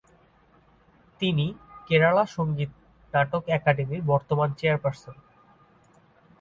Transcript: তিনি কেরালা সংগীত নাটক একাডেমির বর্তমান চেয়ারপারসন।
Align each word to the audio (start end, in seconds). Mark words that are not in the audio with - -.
তিনি 1.21 1.45
কেরালা 1.87 2.23
সংগীত 2.35 2.71
নাটক 3.13 3.43
একাডেমির 3.49 4.01
বর্তমান 4.03 4.49
চেয়ারপারসন। 4.53 5.15